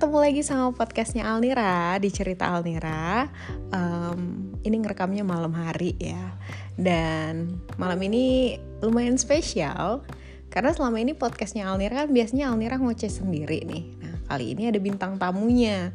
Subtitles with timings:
[0.00, 3.28] ketemu lagi sama podcastnya Alnira di cerita Alnira.
[3.68, 6.40] Um, ini ngerekamnya malam hari ya,
[6.80, 10.00] dan malam ini lumayan spesial
[10.48, 13.84] karena selama ini podcastnya Alnira kan biasanya Alnira ngoceh sendiri nih.
[14.00, 15.92] Nah kali ini ada bintang tamunya.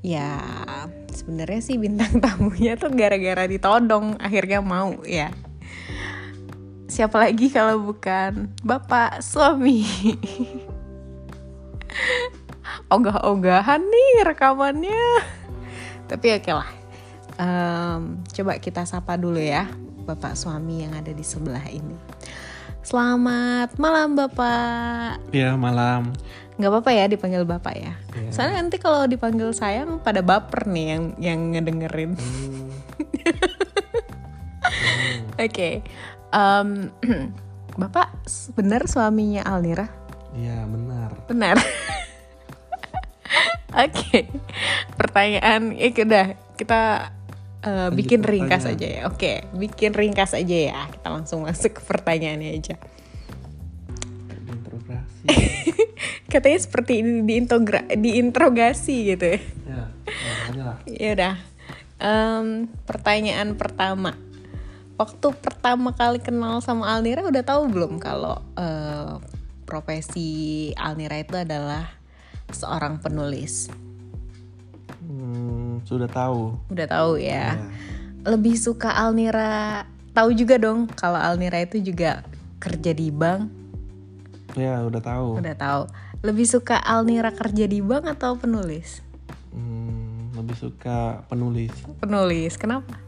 [0.00, 0.40] Ya
[1.12, 5.28] sebenarnya sih bintang tamunya tuh gara-gara ditodong akhirnya mau ya.
[6.88, 9.84] Siapa lagi kalau bukan bapak suami?
[12.90, 15.06] ogah-ogahan nih rekamannya
[16.10, 16.68] tapi oke lah
[17.38, 19.70] um, coba kita sapa dulu ya
[20.04, 21.94] bapak suami yang ada di sebelah ini
[22.82, 26.10] selamat malam bapak ya malam
[26.58, 28.28] nggak apa-apa ya dipanggil bapak ya, ya.
[28.28, 32.68] soalnya nanti kalau dipanggil sayang pada baper nih yang yang ngedengerin hmm.
[35.40, 35.80] oke okay.
[36.36, 36.92] um,
[37.80, 38.12] bapak
[38.52, 40.00] benar suaminya Alnira
[40.36, 41.10] Iya benar.
[41.26, 41.56] Benar.
[43.70, 44.22] Oke, okay.
[44.98, 47.14] pertanyaan, eh udah kita
[47.62, 49.00] uh, bikin ringkas aja ya.
[49.06, 49.36] Oke, okay.
[49.54, 50.80] bikin ringkas aja ya.
[50.90, 52.74] Kita langsung masuk ke pertanyaannya aja.
[54.50, 55.26] Interogasi.
[56.32, 59.40] Katanya seperti ini diintogra diinterogasi gitu ya.
[59.70, 59.82] Ya,
[60.50, 60.76] ya lah.
[60.90, 61.34] Ya udah.
[62.00, 62.46] Um,
[62.90, 64.18] pertanyaan pertama.
[64.98, 69.16] Waktu pertama kali kenal sama Alnira udah tahu belum kalau uh,
[69.64, 71.99] profesi Alnira itu adalah
[72.52, 73.70] seorang penulis?
[75.00, 76.54] Hmm, sudah tahu.
[76.70, 77.56] Udah tahu ya.
[77.56, 77.66] ya.
[78.26, 82.22] Lebih suka Alnira tahu juga dong kalau Alnira itu juga
[82.60, 83.48] kerja di bank.
[84.58, 85.28] Ya, udah tahu.
[85.40, 85.82] Udah tahu.
[86.20, 89.00] Lebih suka Alnira kerja di bank atau penulis?
[89.54, 91.72] Hmm, lebih suka penulis.
[92.02, 92.98] Penulis, kenapa?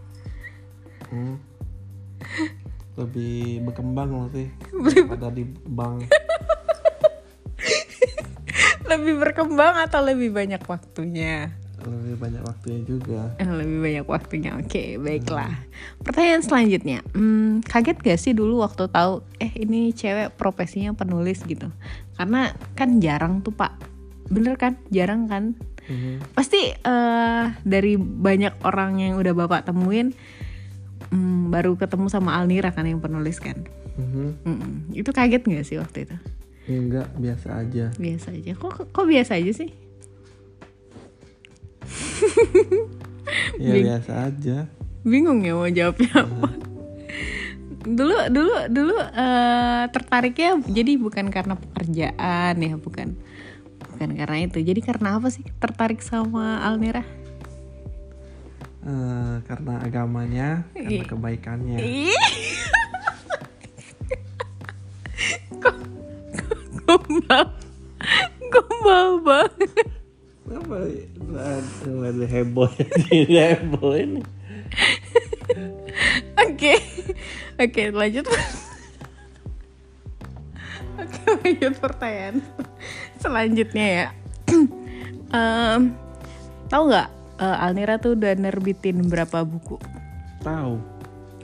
[1.13, 1.37] Hmm,
[2.97, 6.09] lebih berkembang sih daripada di bank.
[8.97, 11.48] Lebih berkembang atau lebih banyak waktunya?
[11.83, 13.20] Lebih banyak waktunya juga.
[13.42, 14.51] Eh, lebih banyak waktunya.
[14.55, 15.51] Oke, okay, baiklah.
[16.07, 21.73] Pertanyaan selanjutnya, hmm, kaget gak sih dulu waktu tahu, eh ini cewek profesinya penulis gitu?
[22.14, 23.75] Karena kan jarang tuh pak,
[24.31, 24.79] bener kan?
[24.95, 25.58] Jarang kan?
[25.91, 26.23] Hmm.
[26.39, 30.14] Pasti uh, dari banyak orang yang udah bapak temuin,
[31.11, 33.58] um, baru ketemu sama Alnira kan yang penulis kan?
[33.98, 34.39] Hmm.
[34.47, 36.17] Hmm, itu kaget gak sih waktu itu?
[36.70, 37.90] Enggak, biasa aja.
[37.98, 38.52] Biasa aja.
[38.55, 39.70] Kok kok biasa aja sih?
[43.62, 44.56] ya Bing biasa aja.
[45.02, 46.51] Bingung ya mau jawabnya apa.
[47.83, 53.18] dulu dulu dulu uh, tertariknya jadi bukan karena pekerjaan ya, bukan.
[53.90, 54.62] Bukan karena itu.
[54.62, 57.02] Jadi karena apa sih tertarik sama Almira?
[58.83, 61.78] Uh, karena agamanya, karena kebaikannya.
[72.52, 74.20] Heboh jadi heboh ini.
[76.36, 76.77] Oke
[77.57, 78.29] oke lanjut.
[81.01, 82.45] Oke lanjut pertanyaan
[83.17, 84.07] selanjutnya ya.
[85.33, 85.96] Um,
[86.68, 87.08] tahu nggak
[87.40, 89.80] uh, Alnira tuh udah nerbitin berapa buku?
[90.45, 90.77] Tahu.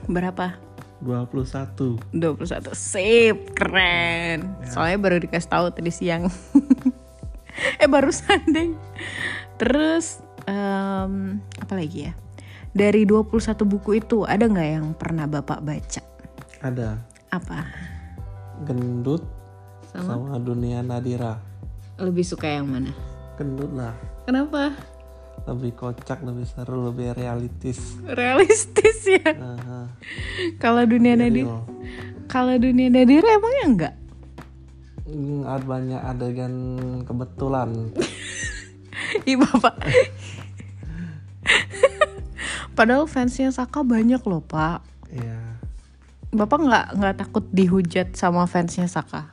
[0.05, 0.61] Berapa?
[1.01, 4.45] 21 21 Sip, keren.
[4.45, 4.69] Ya.
[4.69, 6.29] Soalnya baru dikasih tahu tadi siang.
[7.81, 8.77] Eh baru sanding
[9.59, 12.13] Terus um, Apa lagi ya?
[12.73, 16.01] Dari 21 buku itu Ada nggak yang pernah Bapak baca?
[16.65, 16.97] Ada.
[17.29, 17.69] Apa?
[18.65, 19.23] Gendut
[19.93, 21.37] Sama, sama Dunia Nadira.
[22.01, 22.91] Lebih suka yang mana?
[23.37, 23.93] Gendut lah.
[24.25, 24.73] Kenapa?
[25.47, 29.23] lebih kocak lebih seru lebih realistis realistis ya?
[29.23, 29.87] Uh-huh.
[30.59, 31.47] kalau dunia nadir
[32.27, 33.93] kalau dunia nadir emangnya enggak
[35.09, 36.53] hmm, ada banyak adegan
[37.03, 37.69] kebetulan.
[39.25, 39.73] Iya bapak
[42.79, 44.79] Padahal fansnya Saka banyak loh pak.
[45.11, 45.59] Iya.
[46.31, 49.27] Bapak nggak nggak takut dihujat sama fansnya Saka?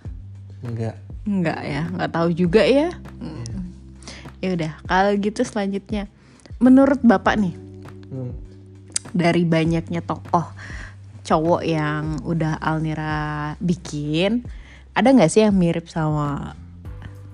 [0.66, 2.90] Enggak Enggak ya, nggak tahu juga ya.
[3.22, 3.70] Hmm.
[4.42, 6.10] Ya udah kalau gitu selanjutnya.
[6.58, 7.54] Menurut bapak nih
[8.10, 8.34] hmm.
[9.14, 10.50] dari banyaknya tokoh
[11.22, 14.42] cowok yang udah Alnira bikin
[14.90, 16.58] ada nggak sih yang mirip sama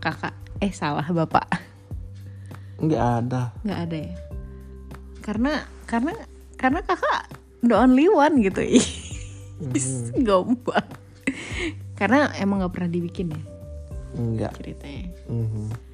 [0.04, 0.36] kakak?
[0.60, 1.48] Eh salah bapak.
[2.84, 3.42] Nggak ada.
[3.64, 4.31] Nggak ada ya
[5.22, 6.12] karena karena
[6.58, 7.30] karena kakak
[7.62, 8.62] the only one gitu.
[9.62, 10.26] Mm-hmm.
[10.26, 10.82] gombal
[11.94, 13.42] karena emang nggak pernah dibikin ya?
[14.18, 14.58] Enggak.
[14.58, 15.06] ceritanya.
[15.30, 15.92] Mm-hmm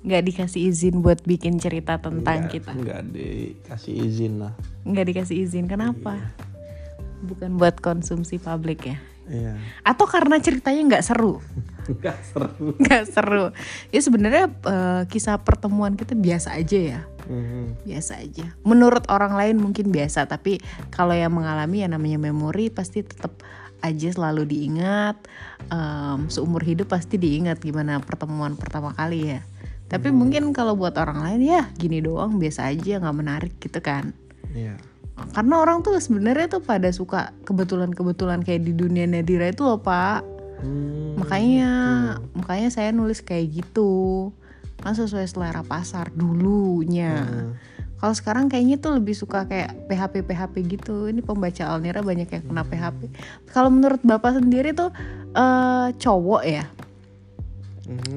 [0.00, 2.72] nggak dikasih izin buat bikin cerita tentang nggak, kita?
[2.72, 4.56] nggak dikasih izin lah.
[4.88, 6.16] Nggak dikasih izin kenapa?
[6.16, 6.48] Iya.
[7.20, 8.96] bukan buat konsumsi publik ya?
[9.30, 9.54] Iya.
[9.86, 11.38] atau karena ceritanya nggak seru
[11.98, 12.66] Nggak seru.
[12.78, 13.44] nggak seru.
[13.90, 17.00] Ya sebenarnya eh, kisah pertemuan kita biasa aja ya.
[17.30, 17.86] Mhm.
[17.86, 18.46] biasa aja.
[18.66, 20.58] Menurut orang lain mungkin biasa tapi
[20.90, 23.30] kalau yang mengalami yang namanya memori pasti tetap
[23.80, 25.14] aja selalu diingat.
[25.70, 29.40] Em, seumur hidup pasti diingat gimana pertemuan pertama kali ya.
[29.90, 34.10] Tapi mungkin kalau buat orang lain ya gini doang biasa aja nggak menarik gitu kan.
[34.54, 34.74] Iya.
[35.36, 40.24] karena orang tuh sebenarnya tuh pada suka kebetulan-kebetulan kayak di dunia Nadira itu loh pak
[40.60, 41.70] Hmm, makanya
[42.36, 44.30] makanya saya nulis kayak gitu.
[44.80, 47.24] Kan sesuai selera pasar dulunya.
[47.26, 47.52] Hmm.
[48.00, 51.12] kalau sekarang kayaknya tuh lebih suka kayak PHP PHP gitu.
[51.12, 53.12] Ini pembaca Alnira banyak yang kena PHP
[53.52, 54.88] kalau menurut bapak sendiri tuh
[55.36, 56.64] eh, cowok ya?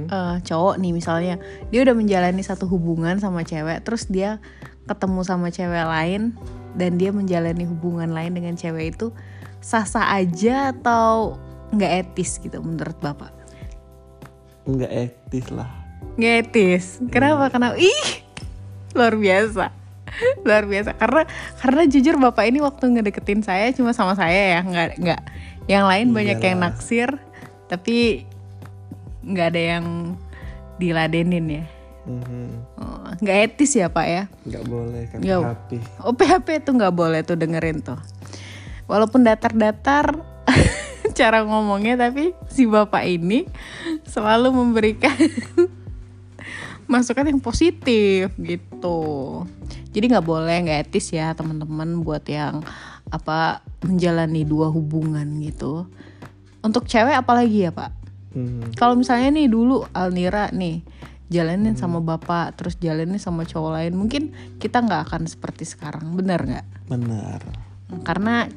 [0.07, 1.35] Eh, cowok nih misalnya.
[1.73, 4.37] Dia udah menjalani satu hubungan sama cewek terus dia
[4.85, 6.35] ketemu sama cewek lain
[6.75, 9.09] dan dia menjalani hubungan lain dengan cewek itu
[9.63, 11.39] sah-sah aja atau
[11.71, 13.31] nggak etis gitu menurut bapak?
[14.63, 15.69] Nggak etis lah.
[16.13, 16.83] nggak etis?
[17.09, 17.49] Kenapa?
[17.49, 17.75] Kenapa?
[17.75, 18.05] Ih
[18.93, 19.71] luar biasa.
[20.45, 20.93] Luar biasa.
[20.93, 21.25] Karena
[21.57, 24.61] karena jujur bapak ini waktu ngedeketin saya cuma sama saya ya.
[24.61, 25.21] Nggak nggak.
[25.65, 26.69] Yang lain banyak yang Iyalah.
[26.69, 27.09] naksir
[27.65, 28.27] tapi
[29.23, 29.85] nggak ada yang
[30.75, 31.65] diladenin ya.
[32.03, 32.47] Mhm.
[32.77, 34.23] Oh, nggak etis ya pak ya?
[34.43, 35.39] Nggak boleh kan Nggak.
[35.41, 35.69] HP.
[36.03, 37.97] oh PHP tuh nggak boleh tuh dengerin tuh.
[38.85, 40.11] Walaupun datar-datar
[41.13, 43.45] cara ngomongnya tapi si bapak ini
[44.03, 45.15] selalu memberikan
[46.91, 49.01] masukan yang positif gitu.
[49.93, 52.65] Jadi nggak boleh nggak etis ya teman-teman buat yang
[53.13, 55.85] apa menjalani dua hubungan gitu.
[56.65, 58.03] Untuk cewek apalagi ya pak?
[58.33, 58.73] Mhm.
[58.73, 60.81] kalau misalnya nih dulu Alnira nih
[61.29, 66.17] jalanin sama bapak terus jalanin sama cowok lain mungkin kita nggak akan seperti sekarang.
[66.17, 66.67] Benar nggak?
[66.89, 67.41] Benar.
[68.01, 68.49] karena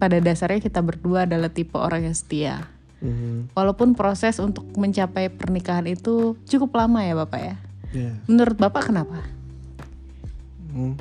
[0.00, 2.64] pada dasarnya kita berdua adalah tipe orang yang setia
[2.98, 3.52] Mhm.
[3.52, 7.54] walaupun proses untuk mencapai pernikahan itu cukup lama ya bapak ya
[7.90, 8.10] Ya.
[8.24, 9.20] menurut bapak kenapa
[10.70, 10.94] Hmm.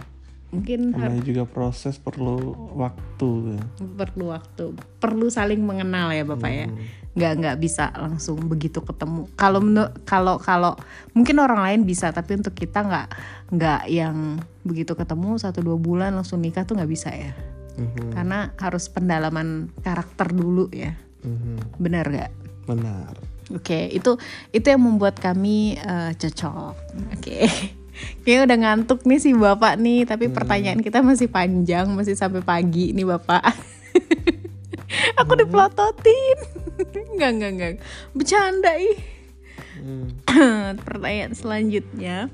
[0.49, 2.41] mungkin Namanya juga proses perlu
[2.73, 3.53] waktu.
[3.53, 3.61] ya.
[3.95, 4.65] perlu waktu
[4.97, 6.81] perlu saling mengenal ya bapak ya Hmm.
[7.11, 10.73] nggak nggak bisa langsung begitu ketemu kalau menu- kalau kalau
[11.11, 13.07] mungkin orang lain bisa tapi untuk kita nggak
[13.51, 17.35] nggak yang begitu ketemu satu dua bulan langsung nikah tuh nggak bisa ya
[17.79, 18.11] Mhm.
[18.11, 20.93] karena harus pendalaman karakter dulu ya
[21.23, 21.79] Mhm.
[21.79, 22.31] benar nggak
[22.69, 23.17] Benar.
[23.49, 24.13] Oke, itu
[24.53, 26.75] itu yang membuat kami eh, cocok.
[27.17, 27.49] Oke.
[28.21, 32.93] Kayaknya udah ngantuk nih si Bapak nih, tapi pertanyaan kita masih panjang, masih sampai pagi
[32.93, 33.41] nih Bapak.
[35.25, 36.37] Aku dipelototin.
[37.17, 37.73] Enggak, enggak, enggak.
[38.13, 38.97] Bercanda ih.
[39.81, 40.05] Hmm.
[40.87, 42.29] Pertanyaan selanjutnya.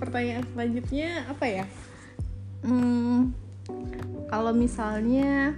[0.00, 1.64] Pertanyaan selanjutnya apa ya?
[2.64, 3.36] Hmm,
[4.32, 5.52] kalau misalnya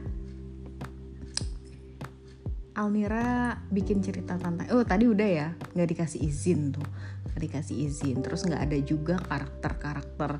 [2.73, 6.87] Almira bikin cerita tentang oh tadi udah ya nggak dikasih izin tuh
[7.31, 8.17] nggak dikasih izin.
[8.25, 10.31] Terus nggak ada juga karakter-karakter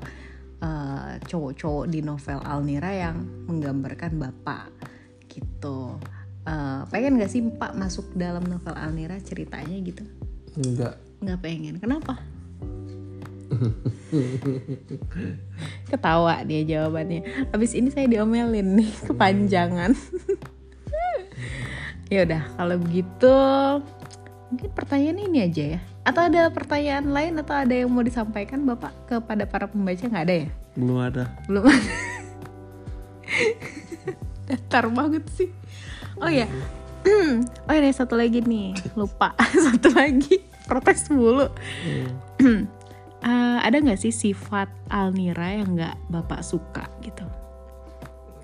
[0.59, 4.67] eh, cowok-cowok di novel Almira yang menggambarkan bapak
[5.31, 5.95] gitu.
[6.43, 10.03] Eh, pengen gak sih pak masuk dalam novel Almira ceritanya gitu?
[10.59, 10.99] Enggak.
[11.23, 11.79] nggak pengen.
[11.79, 12.19] Kenapa
[15.91, 17.49] ketawa dia jawabannya.
[17.51, 19.93] Habis ini saya diomelin nih kepanjangan.
[22.11, 23.33] Ya udah kalau begitu
[24.53, 25.79] mungkin pertanyaan ini aja ya.
[26.05, 30.05] Atau ada pertanyaan lain atau ada yang mau disampaikan bapak kepada para pembaca?
[30.05, 30.49] Nggak ada ya?
[30.77, 31.25] Belum ada.
[31.49, 31.65] belum.
[31.65, 31.81] Ada
[34.45, 35.49] datar banget sih.
[36.21, 36.45] Oh ya.
[37.67, 38.77] Oh ada satu lagi nih.
[38.93, 39.33] Lupa.
[39.41, 40.37] Satu lagi.
[40.69, 41.49] Protes mulu.
[42.37, 42.69] Hmm.
[43.23, 47.23] Eh, ada nggak sih sifat Alnira yang nggak bapak suka gitu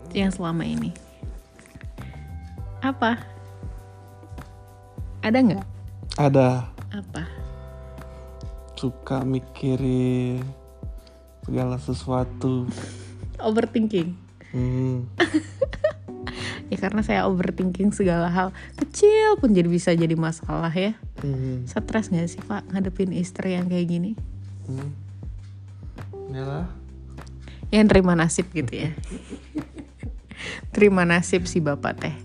[0.10, 0.96] yang selama ini
[2.80, 3.20] apa
[5.20, 5.66] ada nggak
[6.16, 6.64] Ada.
[6.90, 7.24] apa
[8.74, 10.40] Suka mikirin
[11.44, 12.64] segala sesuatu.
[13.48, 14.16] overthinking
[14.50, 15.06] Hmm.
[16.72, 21.68] ya karena saya overthinking segala hal kecil pun jadi bisa jadi masalah ya Hmm.
[21.68, 24.16] stres nggak sih pak ngadepin istri yang kayak gini
[24.70, 24.94] Hmm.
[26.30, 26.70] Yalah.
[27.74, 28.90] yang terima nasib gitu ya.
[30.74, 32.16] Terima nasib si bapak teh.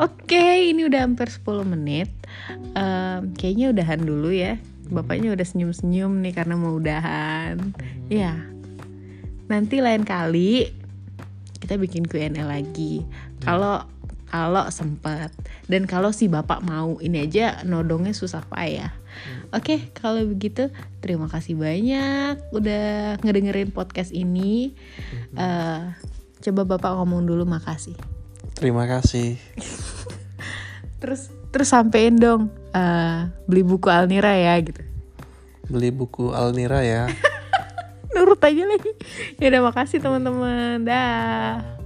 [0.00, 2.10] Oke ini udah hampir 10 menit.
[2.74, 4.58] Em, kayaknya udahan dulu ya.
[4.90, 7.58] Bapaknya udah senyum-senyum nih karena mau udahan.
[8.10, 8.34] Ya.
[9.46, 10.74] Nanti lain kali
[11.62, 13.06] kita bikin Q&A lagi.
[13.44, 13.86] Kalau
[14.30, 15.34] kalau sempat
[15.66, 18.94] dan kalau si bapak mau ini aja nodongnya susah payah.
[19.50, 20.70] Oke kalau begitu
[21.02, 24.78] terima kasih banyak udah ngedengerin podcast ini.
[25.34, 25.82] Eh,
[26.46, 27.98] coba bapak ngomong dulu makasih.
[28.54, 29.34] Terima kasih.
[31.02, 34.86] terus terus sampein dong eh, beli buku Alnira ya gitu.
[35.66, 37.10] Beli buku Alnira ya.
[38.14, 38.94] nurut aja lagi.
[39.42, 40.86] Ya udah makasih teman-teman.
[40.86, 41.79] Dah